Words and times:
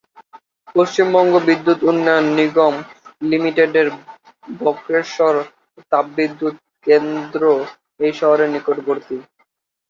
পশ্চিমবঙ্গ 0.75 1.33
বিদ্যুৎ 1.47 1.79
উন্নয়ন 1.89 2.25
নিগম 2.37 2.75
লিমিটেডের 3.21 3.87
বক্রেশ্বর 4.59 5.35
তাপবিদ্যুৎ 5.91 6.55
কেন্দ্র 6.87 7.41
এই 7.99 8.13
শহরের 8.19 8.49
নিকটবর্তী। 8.55 9.17